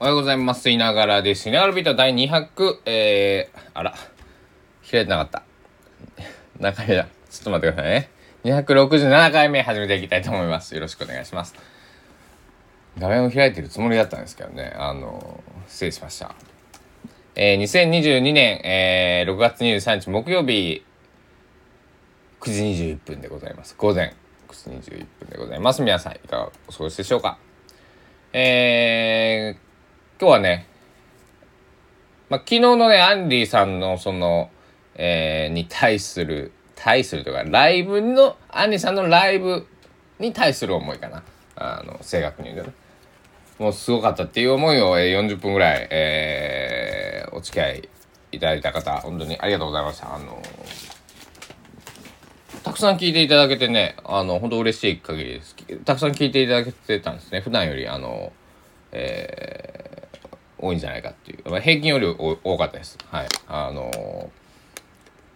[0.00, 0.68] おはようございます。
[0.70, 1.48] いながらです。
[1.48, 3.94] いながらビート第200、えー、あら、
[4.90, 5.44] 開いてなかった。
[6.58, 8.10] 何回目だちょっと待ってくださいね。
[8.42, 10.74] 267回目始めていきたいと思います。
[10.74, 11.54] よろしくお願いします。
[12.98, 16.34] 画面を開いてるつもりだったんですけどね、あの、失礼しました。
[17.36, 20.84] えー、2022年、えー、6月23日木曜日、
[22.40, 23.76] 9時21分でございます。
[23.78, 24.12] 午前
[24.48, 25.82] 9時21分でございます。
[25.82, 27.38] 皆さん、いかがお過ごしでしょうか
[28.32, 29.73] えー、
[30.20, 30.68] 今日はね、
[32.28, 34.48] まあ、昨日のね、アンディさんのその、
[34.94, 39.66] えー、に対する、対するというか、ライブの、アンディさんのライブ
[40.20, 41.24] に対する思いかな。
[41.56, 42.76] あの、正確に言うとね。
[43.58, 47.88] もうすごかったっていう思いを、えー、40分ぐらい、えー、お付き合い
[48.30, 50.14] いただいた方、本当にありがとうございました。
[50.14, 50.40] あの
[52.62, 55.56] たくさん聞いていただけてね、あの、本当嬉しい限りです。
[55.84, 57.40] たくさん聞いていただけてたんですね。
[57.40, 58.32] 普段より、あの、
[58.90, 60.03] えー、
[60.58, 61.50] 多いんじゃないかっていう。
[61.50, 62.98] まあ、平均より多かったです。
[63.10, 63.28] はい。
[63.48, 64.30] あの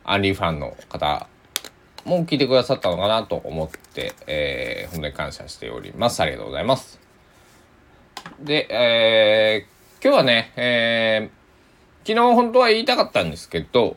[0.04, 1.26] アンリーファンの方
[2.04, 6.20] も聞いてくださったのかなと思って、えー、本当に感謝しております。
[6.20, 6.98] ありがとうございます。
[8.40, 13.96] で、えー、今日はね、えー、昨日本当は言いたかったんですけど、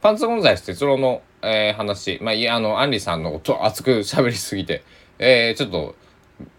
[0.00, 4.84] パンツゴンザイス哲郎の、えー、話、まあ、いや、あの、アンリさんの音熱く喋りすぎて、
[5.18, 5.96] えー、ちょっと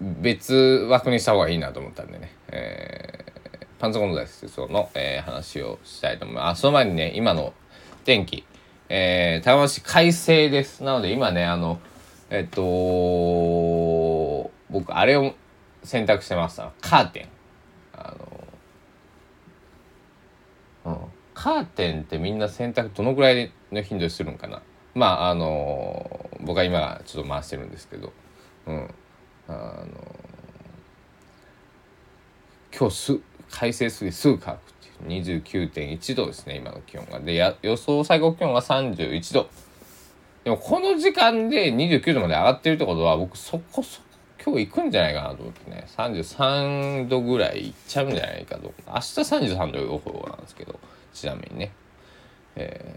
[0.01, 0.53] 別
[0.89, 6.59] 枠にした方がいいなと思ったんでね、えー、パンツゴンザイスの、えー、話をしたいと思います。
[6.59, 7.53] あ、その前にね、今の
[8.05, 8.45] 天気、
[8.89, 10.83] えー、高市快晴です。
[10.83, 11.79] なので今ね、あの、
[12.29, 12.61] えっと、
[14.69, 15.33] 僕、あれを
[15.83, 16.71] 選択してました。
[16.81, 17.27] カーテン。
[17.93, 18.15] あ
[20.85, 20.97] の、うん。
[21.33, 24.61] カーテンってみんな洗濯どのぐらいの頻度でするんかな
[24.93, 28.13] まああの僕は今ちょっと回してるんですけど
[28.67, 28.93] うん
[29.47, 29.85] あの
[32.77, 33.19] 今日す
[33.51, 34.61] 快晴すぎすぐ乾くっ
[35.07, 39.49] ていう29.1度ですね今の気温がでや予想最高気温が31度
[40.43, 44.07] でもこの時間で29度まで上がってるってことは僕そこそこ
[44.45, 50.79] 今日行くんじゃないかなと思ってね33度ぐらいいっちゃうんじゃないかと明日33度予報なんですけど
[51.13, 51.71] ちなみにね。
[52.55, 52.95] え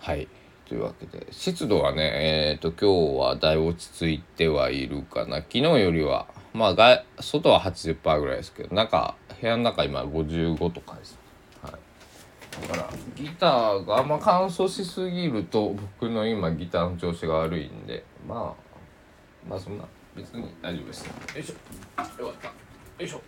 [0.00, 0.28] ー、はい。
[0.72, 5.36] というわけで、湿度はね、えっ、ー、と、今日はだいぶ落ち着いてはいるかな。
[5.36, 11.18] 昨日よりは、まあ、外は80%ぐらいですけど、中、部屋の中今55とかです。
[11.62, 12.68] はい。
[12.68, 19.84] だから、ギターがあんま乾燥しすぎると、僕の今ギターの調子が悪いんで、まあ、まあそんな、
[20.16, 21.04] 別に大丈夫です。
[21.04, 22.22] よいしょ。
[22.22, 22.48] よかった。
[22.48, 22.54] よ
[22.98, 23.20] いしょ。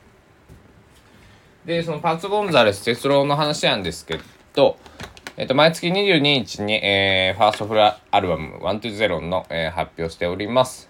[1.67, 4.19] で、そのパーツ・ゴンザレス・テスローの話なんですけ
[4.55, 4.79] ど、
[5.37, 10.89] えっと、毎月22日に、えー、ファーストフルアルバム、120の、えー、発表しております。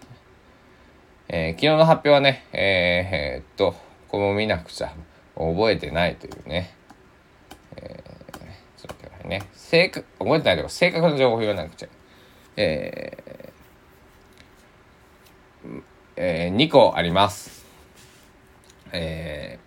[1.29, 3.75] えー、昨日の発表はね、えー、えー、っと、
[4.09, 4.93] これも見なくちゃ
[5.35, 6.75] 覚えてないというね。
[7.77, 9.43] えー、ちょっと待ってくださいね。
[9.55, 11.89] 正確、覚えてないとか、正確な情報を言わなくちゃ。
[12.59, 15.83] えー、
[16.17, 17.65] えー、2個あります。
[18.93, 19.64] えー、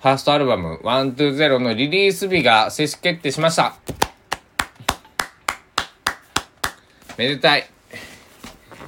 [0.00, 3.74] ファーストアルバム120のリリース日が正式決定しました。
[7.16, 7.68] めでたい。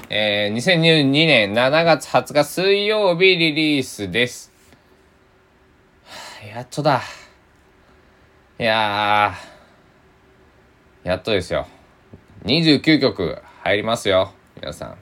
[0.09, 4.53] えー、2022年7月20日水曜日リリースです。
[6.49, 7.03] やっとだ。
[8.61, 11.67] いやー、やっとですよ。
[12.45, 14.33] 29曲入りますよ。
[14.55, 14.99] 皆さん。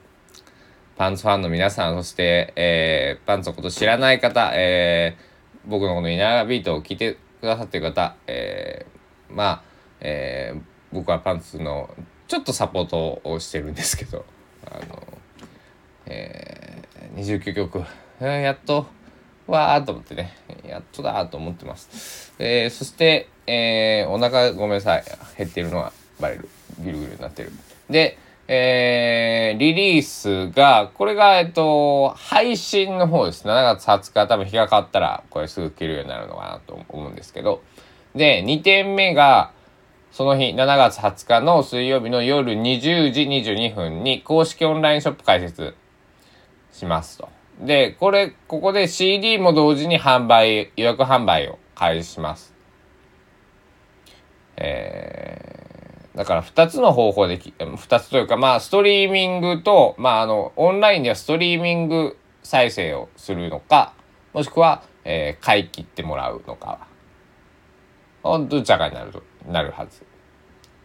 [0.97, 5.28] パンツファンの皆さん、そして、えー、パンツのこと知らない方、えー、
[5.65, 9.61] 僕のこのイナービートを聞いてくださってる方、えー、まあ、
[10.01, 10.61] えー、
[10.91, 11.89] 僕はパンツの
[12.27, 14.25] ちょっとサポートをしてるんですけど、
[14.65, 15.03] あの、
[16.05, 17.83] えー、29曲、
[18.19, 18.87] えー、やっと、
[19.47, 22.33] わーと思ってね、やっとだと思ってます。
[22.37, 25.03] えー、そして、えー、お腹ごめんなさい、
[25.37, 26.49] 減ってるのがバレる。
[26.79, 27.51] ギルギルになってる。
[27.89, 28.17] で、
[28.51, 33.47] えー、リリースが、これが、えっと、配信の方です。
[33.47, 37.61] 7月20日、多分日が変わったら、これすぐ切るようになるのかなと思うんですけど。
[38.15, 39.51] で、2点目が、
[40.11, 45.75] その日、7月20日の水曜日の夜20時22分に公式オンラインショップ開設
[46.71, 47.29] しますと。
[47.61, 52.55] で、これ、ここで CD も同時に販売、予約販売を開始します。
[54.57, 55.58] えー、
[56.15, 63.93] だから2つの方法でき、2つというか、まあ、ストリーミングと、まあ、あの、オンラインではストリーミング再生をするのか、
[64.33, 66.87] もしくは、えー、買い切ってもらうのか、
[68.23, 70.03] どちらかになると、なるはず。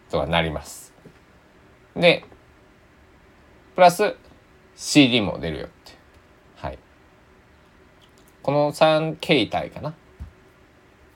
[0.09, 0.93] とはなります。
[1.95, 2.23] で、
[3.75, 4.15] プラス
[4.75, 5.93] CD も出るよって。
[6.55, 6.79] はい。
[8.41, 9.95] この3形態かな。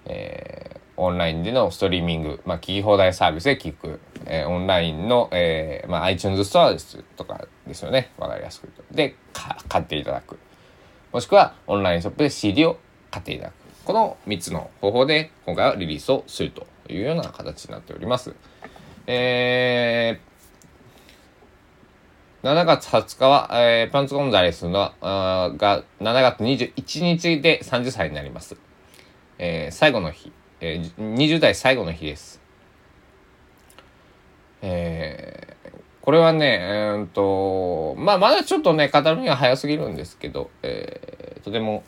[0.06, 8.12] えー、オンラインでのストリーミング、まあ、聞き放題サービスで聞く、えー、オンラインの、えーまあ、iTunes ストアですとかですよね。
[8.18, 8.94] わかりやすく言うと。
[8.94, 9.16] で、
[9.70, 10.38] 買っていただく。
[11.14, 12.78] もしくは、オンラインショップで CD を
[13.10, 13.54] 買っていただく。
[13.86, 18.36] この3つの方法で、今回はリリースをするというような形になっております。
[19.08, 28.58] えー、7月20日は、えー、パンツ・ゴンザレスのあが7月21日で30歳になります。
[29.40, 32.42] えー、最後の日、えー、20代最後の日です。
[34.62, 35.70] えー、
[36.02, 41.84] これはね、えー、と、まあ、まだちょっとね、語るには早すぎるんですけど、えー、とても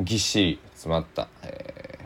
[0.00, 1.98] ぎっしり詰まった、え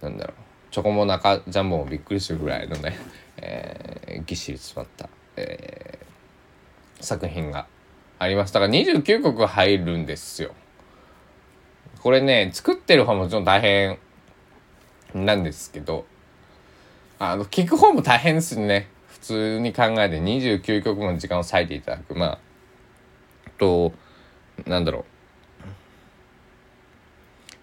[0.00, 2.96] ー、なんだろう、チョコモナカジャンボもびっくりするぐらいのね、
[3.38, 7.66] えー、ぎっしり詰まった、えー、作品が
[8.18, 8.54] あります。
[8.54, 10.52] だから29曲入るんですよ。
[12.00, 13.98] これね、作ってる方もちろん大変
[15.24, 16.04] なんですけど、
[17.18, 18.88] あの、聞く方も大変ですね。
[19.08, 22.14] 普通に考えて29曲も時間を割いていただく。
[22.14, 22.38] まあ、
[23.58, 23.92] と、
[24.66, 25.04] なんだろ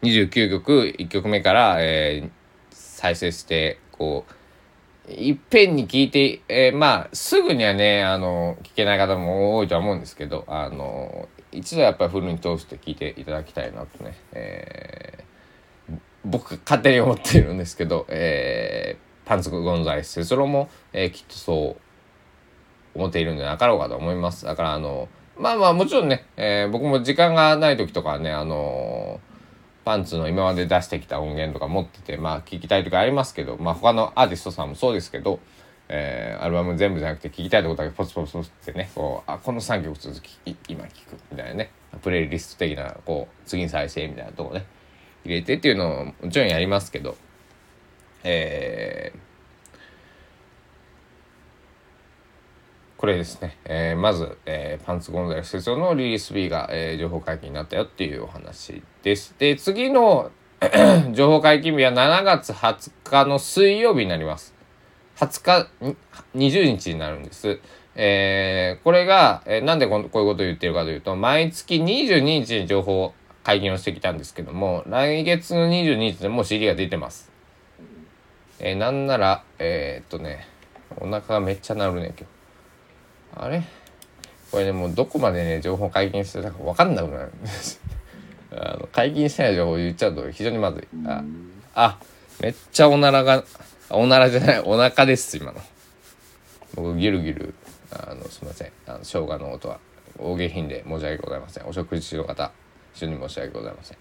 [0.02, 0.06] う。
[0.06, 2.30] 29曲、1曲目から、えー、
[2.72, 15.24] 再生して、こう、いっぺんに聞いて、えー、まあ、すぐにはね、あの、聞けない方も多いとは思うんですけど、あの、一度やっぱりフルに通して聞いていただきたいなとね、えー、
[16.25, 21.78] 僕勝手に思っているんですけど、えー、パンツゴンザレス・セスロも、えー、きっとそ
[22.96, 24.46] う思っているんじゃなかろうかと思います。
[24.46, 29.20] だからあの、まあまあもちろんね、えー、僕も時間がない時とかね、あの
[29.84, 35.40] パンツの今まで出してきた音源とか持ってて、まあ聞きたいとかありますけど、まあ他のアーティストさんもそうですけど、
[35.90, 41.72] えー、アルバム全部じゃなくて聴きたいとこだけポツポツポツってねこうあこの3曲続き今聴くみたいなね
[42.02, 44.66] プレイリスト的なこう次に再生みたいなとこね
[45.25, 47.16] 入れてっていうのをもちろんやりますけど
[48.24, 49.20] えー、
[52.98, 59.36] これですね、えー、まず、えー、パンツゴンザレス説のリリース B が、えー、情報解禁になったよっていうお話です。
[59.38, 60.31] で、次の
[61.12, 64.54] 情報解禁日は7月20日の水曜日になります。
[65.18, 65.96] 20日、
[66.36, 67.60] 20日になるんです。
[67.96, 77.31] えー、これが、えー、なんでこういうことを言ってるかというと、毎月22日に情報解禁をしてきたんですけども、来月の22日でもう CD が出てます。
[78.60, 80.48] えー、なんなら、えー、っとね、
[80.98, 82.28] お腹がめっちゃ鳴るね、今
[83.42, 83.45] 日。
[83.45, 83.63] あれ？
[84.51, 87.81] これね、もうどこまでね、情報解禁してたかわかんなくなるんです。
[88.56, 90.88] あの解禁してない情報言っちゃうと非常にまずい。
[91.07, 91.24] あ、
[91.74, 91.98] あ
[92.40, 93.44] めっちゃおならが
[93.90, 95.62] おならじゃない、お腹です、今の。
[96.75, 97.54] 僕、ギュルギュル、
[97.92, 98.72] あの、すみません。
[98.88, 99.80] あの、生姜の音は、
[100.18, 101.68] 大下品で申し訳ございません。
[101.68, 102.51] お食事中の方、
[102.94, 103.98] 非常に申し訳ございません。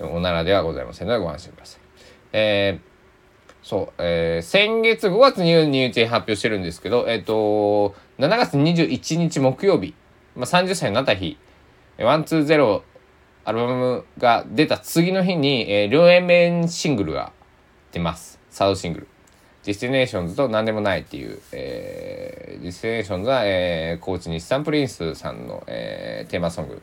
[0.00, 1.80] おならではございませんので、ご安心ください。
[2.32, 2.90] えー、
[3.62, 9.94] そう、えー、先月5月22日に発表してるんですけど、えっ、ー、と、7月21日木曜日、
[10.36, 11.36] まあ、30歳になった日、
[11.98, 12.82] 120
[13.44, 17.32] アルバムが出た次の日に、えー、両 A 面シングルが
[17.92, 18.38] 出ます。
[18.50, 19.08] サードシングル。
[19.64, 26.82] Destinations と何でもないっていう、えー、 Destinations は、えー、高知日産プリンスさんの、えー、テーマソング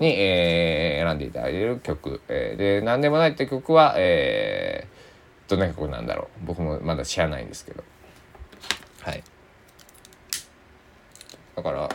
[0.00, 6.46] に、えー、選んでいただいている曲、えー、で何でもないって曲は、えー、どんな曲なんだろう。
[6.46, 7.82] 僕もまだ知らないんですけど。
[9.00, 9.22] はい。
[11.56, 11.88] だから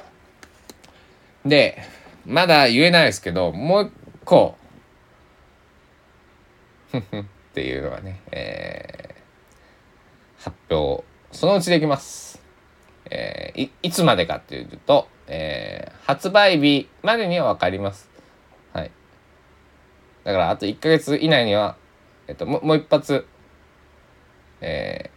[1.46, 1.78] で
[2.26, 3.92] まだ言えないですけどもう一
[4.26, 4.56] 個。
[6.98, 12.42] っていうのはね、えー、発表、そのうちできます。
[13.10, 18.10] えー、い、いつまでかっていうと、えー、発売日までにはわかります。
[18.74, 18.92] はい。
[20.24, 21.78] だから、あと1ヶ月以内には、
[22.28, 23.26] えっと、ももう一発、
[24.62, 25.10] え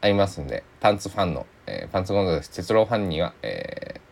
[0.00, 4.08] ー、ありますんで、パンツファンの、えー、パンツゴンザレス鉄郎ファンには、えー、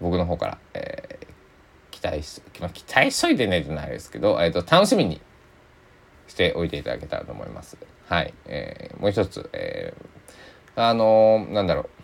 [0.00, 1.26] 僕の方から、えー、
[1.90, 5.20] 期待し、まあ、期待しといてねじゃないですけど、えっ、と、楽しみに
[6.28, 7.76] しておいていただけたらと思います。
[8.08, 8.34] はい。
[8.46, 12.03] えー、もう一つ、えー、あのー、なんだろう。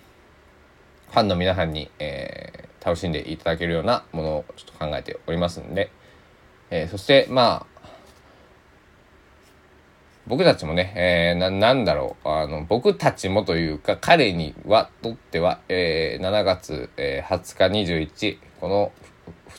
[1.11, 5.91] ファンの皆さんに、えー、楽しんでいただけるようなものをちょっと考えておりますんで、
[6.71, 7.81] えー、そして、まあ、
[10.29, 18.93] 僕たちもね、えー、な、んだろう、あの、僕たちもというか、彼には、とっては、えー、7月、えー、20日21、この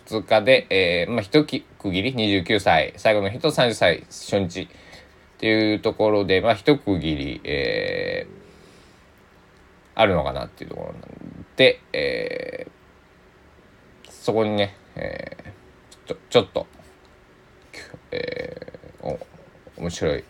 [0.07, 1.65] 2日で、えー、まあ、一区切
[2.01, 4.67] り、29歳、最後の人30歳初日っ
[5.37, 8.40] ていうところで、まあ、一区切り、えー、
[9.95, 16.67] あるのかなっていうところなんで、えー、そこにね、えー、ちょっちょっと、
[18.11, 19.19] えー、お
[19.77, 20.23] 面白い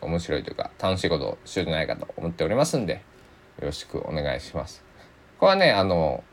[0.00, 3.02] 面白いというか楽しいことをしようじゃないかと思っておりますんで
[3.60, 4.82] よろしくお願いします。
[5.38, 6.24] これはねあの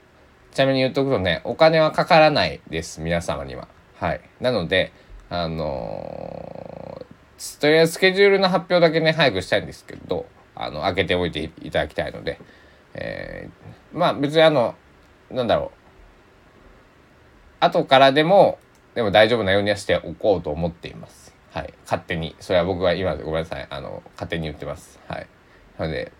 [0.52, 3.68] ちなみに言っとくとねお金はかからないです皆様には。
[3.96, 4.22] はい。
[4.40, 4.94] なので
[5.30, 12.40] あのー、とりあえずスケジュールの発表だけね早くしたいんですけどあの開けておいていただきたいので、
[12.98, 14.76] えー、まあ別にあの
[15.32, 15.72] なんだろ
[17.62, 18.60] う後からでも
[18.96, 21.36] でも大丈夫なようにはしておこうと思っています。
[21.52, 21.74] はい。
[21.84, 22.36] 勝手に。
[22.40, 23.68] それは僕は今、ごめんなさい。
[23.70, 25.00] あの、勝手に言ってます。
[25.08, 25.28] はい。
[25.78, 26.12] なので、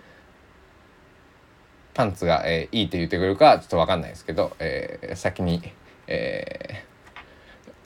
[1.98, 5.64] パンツが、えー、いいと言ってくれるかちょっとわかんないですけど、えー、先に、
[6.06, 6.84] え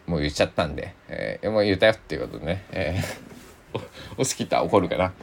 [0.06, 3.80] ー、もう言っちゃったんで、えー、もう言ったよっていうことでね、えー、
[4.16, 5.14] 押し切ったら怒るかな。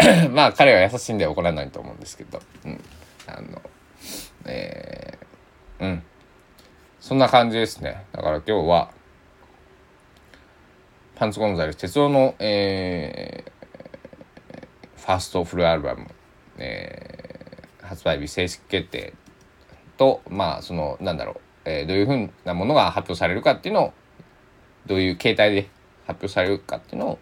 [0.30, 2.80] まあ彼は優しいんで怒らないと思うんですけど、うん。
[3.26, 3.60] あの、
[4.46, 6.02] えー、うん。
[7.00, 8.04] そんな感じですね。
[8.12, 8.90] だから今日は、
[11.16, 16.06] パンツ・ゴンザレス哲夫の、えー、ファーストフルアルバム、
[16.56, 19.12] えー、発売日正式決定
[19.98, 23.92] と、まあ、その、なんだろう、えー、どういうふうなものが発表されるかっていうのを、
[24.86, 25.68] どういう形態で
[26.06, 27.18] 発表されるかっていうのを、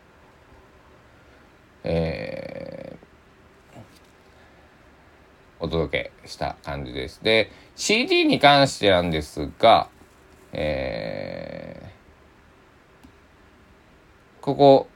[1.82, 2.67] えー、
[5.60, 7.22] お届けした感じです。
[7.22, 9.88] で、CD に関してなんですが、
[10.52, 14.88] えー、ここ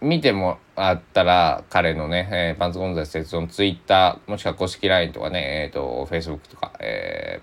[0.00, 7.40] 見てもらったら彼のね、えー、パンツゴンザレス哲夫のツイッターもしくは公式 LINE とかね、えっ、ー、と、Facebook とか、え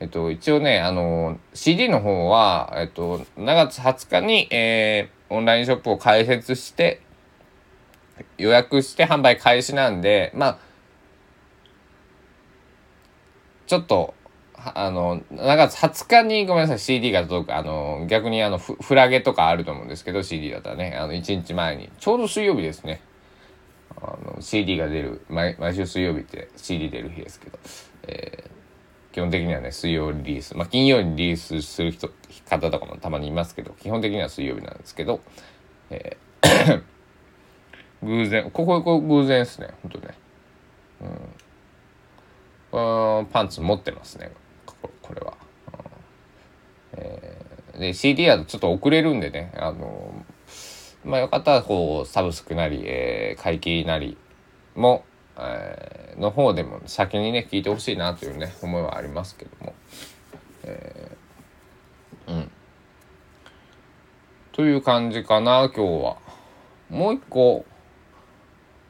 [0.00, 7.00] ー、えっと、一応ね、あの、CD の方は、えっと、7月20日に、えー、オンラインショップを開設して、
[8.38, 10.58] 予約して販売開始なんで、まあ、
[13.66, 14.14] ちょっと、
[14.54, 17.54] あの、7月20日にごめんなさい、CD が届く。
[17.54, 21.88] あの、逆にあのフ、フラゲとかあると思うんですけど、CD だったらね、あの、1日前に。
[21.98, 23.00] ちょうど水曜日ですね。
[23.96, 27.58] あの、CD が出る、毎毎週水曜日って CD 出る日ですけど、
[28.08, 30.56] えー、基本的にはね、水曜リリース。
[30.56, 32.10] まあ、金曜にリリースする人、
[32.48, 35.20] 方とかもたまにいますけど、基本的には水曜日なんですけど、
[35.90, 36.99] えー
[38.02, 40.14] 偶然、ここ、ここ偶然ですね、ほんとね。
[42.72, 42.78] う
[43.24, 43.26] ん。
[43.26, 44.30] パンツ持ってますね。
[45.02, 45.34] これは。
[46.92, 50.12] えー、で CD だとちょっと遅れるんでねあの
[51.04, 54.16] まあよかったらこうサブスクなり、えー、会計なり
[54.74, 55.04] も、
[55.36, 59.74] えー、の方でも先にね聞いてほしいなというね思いはありますけども。
[60.62, 62.50] えー、うん
[64.52, 66.16] という感じかな今日は。
[66.90, 67.64] もう一個、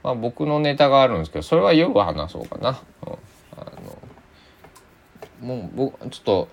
[0.03, 2.81] まあ、僕のネタがあるんですけどそれは夜話そうかな。
[3.07, 3.19] うん
[5.41, 6.49] もう僕ちょっと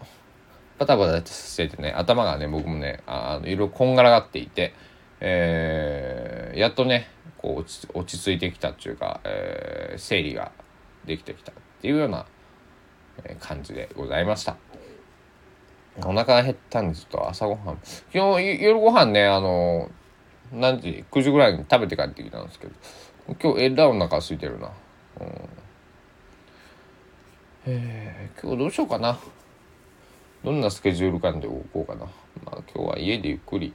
[0.80, 4.74] バタバタしててね頭がね僕もねあいろいろこんがらがっていて、
[5.20, 10.52] えー、やっとねこう落ち落ち着いてきたっていうか、えー、整理が
[11.06, 12.26] できてきたっていうような
[13.40, 14.56] 感じでございました。
[16.04, 19.90] お腹が減ったんでちょっと朝ごはん昨日夜ご飯ねあの
[20.54, 22.74] 何時？9時ぐらいに食べて帰ってきたんですけど
[23.36, 24.72] 今日えらいお腹空いてるな。
[25.20, 25.50] うん
[27.66, 29.20] えー、今日どうしようかな。
[30.46, 32.06] どんなスケジュール感で動こうかな。
[32.46, 33.74] まあ今日は家でゆっくり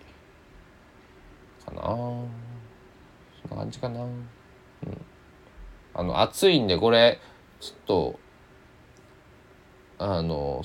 [1.66, 1.82] かな。
[1.82, 2.30] そん
[3.50, 4.00] な感じかな。
[4.00, 4.11] うん。
[5.94, 7.21] あの、暑いんでこれ、
[7.61, 8.21] ちょっと、
[9.99, 10.62] あの、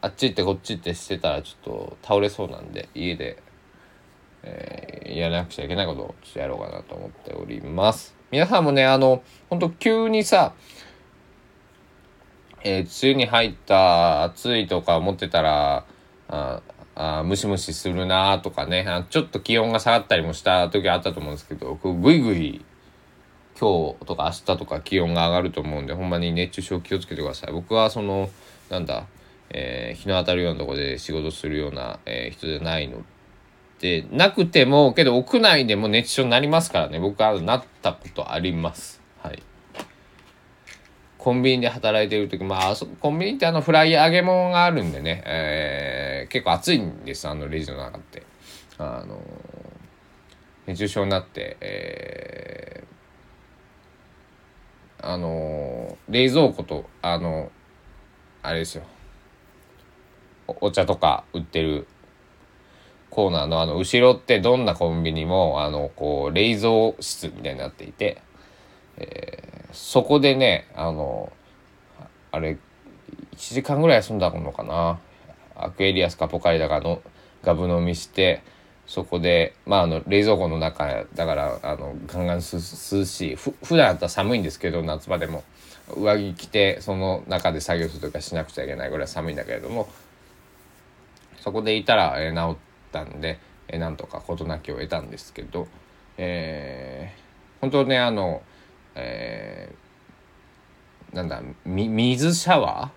[0.00, 3.42] あっち行ってこっち行ってしてたらちょっと倒れそうなんで、家で、
[4.42, 8.14] えー、やらなくちゃいけないことをちょっとやろうかなと思っております。
[8.30, 10.54] 皆さんもね、あの、ほんと急にさ、
[12.64, 15.84] えー、梅雨に入った暑いとか思ってたら、
[16.28, 16.62] あ
[16.94, 22.64] あムシムシするなとかねちょっと気温が下がったりもした時あったと思うんですけどぐいぐい
[23.58, 28.30] 今日とか明日とか気温が上がると思うんでほんまに熱中症気をつけてください僕はその
[28.68, 29.06] なんだ、
[29.50, 33.04] えー、日の当たるようなとこで仕事するような、えー、人じゃないの
[34.10, 36.98] なくてもけど屋内でも熱中症になりますからね。
[36.98, 39.00] 僕はなったことあります。
[39.22, 39.42] はい。
[41.18, 47.28] コンビニで働いてる時まあコンビニってあのフライ揚げ物があるんでね、えー、結構暑いんです。
[47.28, 48.22] あのレジの中って。
[48.78, 49.20] あの
[50.66, 57.50] 熱中症になって、えー、あの冷蔵庫とあの
[58.42, 58.84] あれですよ。
[60.48, 61.86] お茶とか売ってる
[63.12, 68.20] コーナーのあの後ろってどんなコンビニもあのこう冷蔵室みたいになっていて、
[68.96, 71.32] えーそこでねあの
[72.30, 72.58] あれ
[73.36, 75.00] 1時間ぐらい休んだのかな。
[75.54, 77.02] アクエリアスかポカリだかの
[77.42, 78.42] ガブ飲みして
[78.86, 82.42] そこでまああの冷蔵庫の中だからあのガンガン涼
[83.04, 85.42] しいふ普段だったら寒いんですけど夏場でも。
[85.96, 89.88] 上着着てその中で作業するとかしなくちゃいけないぐらい寒いんだけれども
[91.40, 95.66] そこでいたら、えー、治ってたんで、えー、なんとか事なきを得たんですけど、
[96.18, 98.42] えー、本当ねあの、
[98.94, 102.90] えー、なんだ水シャワー？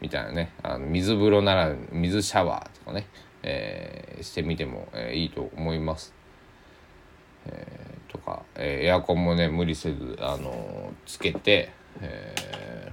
[0.00, 3.06] みたいなねあの水風呂なら水シャワーとかね
[3.40, 6.12] えー、してみても、えー、いいと思います。
[7.46, 11.70] え、とか、えエアコンもね無理せず、あのつけて、
[12.00, 12.90] え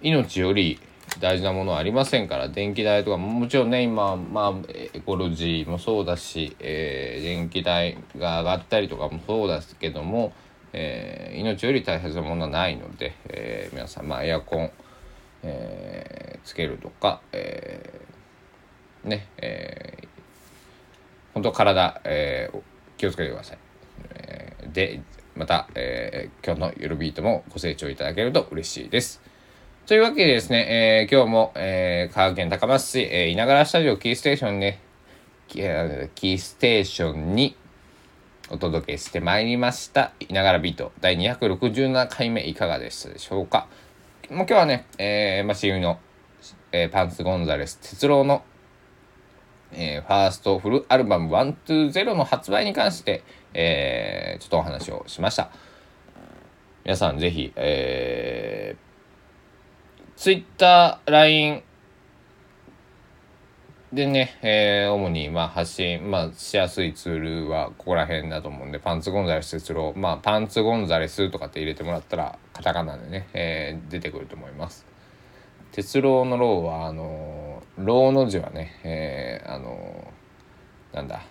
[0.00, 0.78] 命より
[1.20, 10.32] 大事なものはありませんから電気代とかももちろんね今まあエコロジーもそうだし、え電気代が上がったりとかもそうですけども、
[10.72, 14.70] え命より大切なものはないので、え皆さんまあエアコン、
[15.42, 18.02] えつけるとか、え
[19.04, 20.06] ね、えー、
[21.34, 22.50] 本当体、え、
[22.96, 23.58] 気をつけてください。
[24.14, 25.02] え、で、
[25.34, 29.20] また、えー、今日の夜ビートもご清聴いただけると嬉しいです。
[29.84, 34.80] というわけでですね、えー、今日も、えー、香川県高松市、えー、稲柄スタジオキーステーションね、
[35.48, 37.56] キーステーションに
[38.48, 40.12] お届けしてまいりました。
[40.20, 43.66] 稲柄ビート第267回目いかがでしたでしょうか？
[44.30, 45.98] もう今日はね、えー、まあ、親友の、
[46.70, 48.44] えー、パンツゴンザレス哲郎の
[49.72, 55.50] えー、ファーストフルアルバム120の発売に関して、えー、ちょっとお話をしました。
[56.84, 58.91] 皆さんぜひ、えー、
[60.16, 61.62] Twitter、LINE
[63.92, 74.92] でね、えー、主にまあ発信、まあ、しやすいツールはここら辺だと思うんで、パンツゴンザレス哲郎、まあ、パンツゴンザレスとかって入れてもらったら、カタカナでね、えー、出てくると思います。
[75.72, 80.12] 鉄郎の郎はあの郎の字はね、えー、あの
[80.92, 81.22] なんだ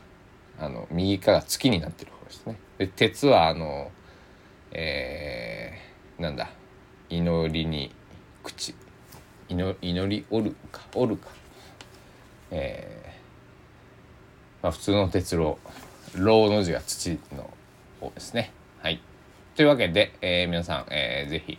[0.59, 2.57] あの右から月になってる方ですね。
[2.79, 3.91] で鉄はあの
[4.71, 6.49] えー、なんだ
[7.09, 7.93] 祈りに
[8.43, 8.75] 口
[9.49, 11.29] 祈りおるかおるか
[12.51, 15.57] えー、まあ普通の鉄郎
[16.15, 17.49] 郎の字は土の
[18.01, 18.51] 方ですね。
[18.81, 19.01] はい。
[19.55, 21.57] というわけで、えー、皆さん、えー、ぜひ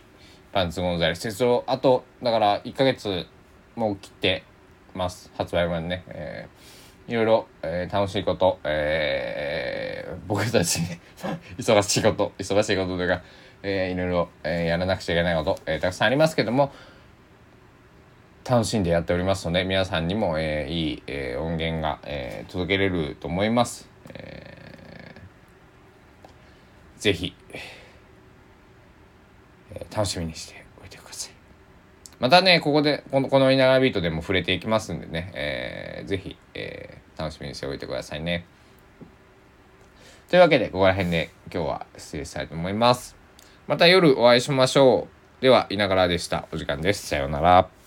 [0.51, 3.25] パンツゴンザレス鉄道あとだから1ヶ月
[3.75, 4.43] もう切って
[4.93, 10.79] ます発売までね、えー、いろいろ、えー、楽しいこと、えー、僕たち
[11.57, 13.23] 忙しいこと忙しいことというか、
[13.63, 16.71] えー、いろいろ、えー、やらなくちゃいけないこと、えー、たくさんありますけども
[18.47, 23.89] 楽しんでやっておりますので皆さんにも、えー、いい、えー、音源が、えー、届けれると思います。
[24.09, 27.33] えー、ぜひ
[29.75, 31.33] え楽しみにしておいてください。
[32.19, 38.45] またね、ここで、この、この稲川ビートでも触れていきますんでね、えー、ぜひ、えー、楽しみにしておいてくださいね。
[40.29, 43.22] というわけで、ここら辺で今日は失礼したいと思います。
[43.67, 45.07] また夜お会いしましょ
[45.39, 45.41] う。
[45.41, 46.47] では、いながらでした。
[46.51, 47.07] お時間です。
[47.07, 47.82] さようなら。